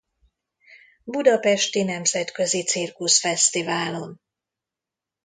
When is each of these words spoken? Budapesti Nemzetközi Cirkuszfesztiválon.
Budapesti 1.03 1.83
Nemzetközi 1.83 2.63
Cirkuszfesztiválon. 2.63 4.21